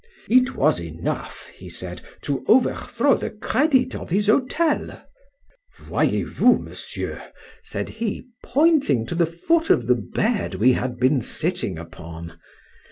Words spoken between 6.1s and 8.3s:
vous, Monsieur, said he,